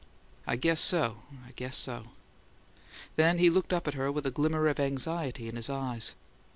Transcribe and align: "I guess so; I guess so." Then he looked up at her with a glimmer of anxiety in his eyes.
"I 0.47 0.55
guess 0.55 0.81
so; 0.81 1.17
I 1.47 1.51
guess 1.51 1.77
so." 1.77 2.05
Then 3.17 3.37
he 3.37 3.51
looked 3.51 3.71
up 3.71 3.87
at 3.87 3.93
her 3.93 4.11
with 4.11 4.25
a 4.25 4.31
glimmer 4.31 4.67
of 4.67 4.79
anxiety 4.79 5.47
in 5.47 5.55
his 5.55 5.69
eyes. 5.69 6.15